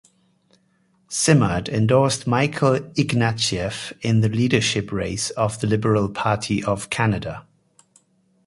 [1.09, 7.45] Simard endorsed Michael Ignatieff in the leadership race of the Liberal Party of Canada.